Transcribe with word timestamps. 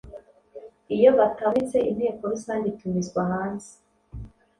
iyo 0.95 1.09
batabonetse 1.17 1.77
inteko 1.91 2.21
rusange 2.33 2.65
itumizwa 2.73 3.21
hanze 3.31 3.71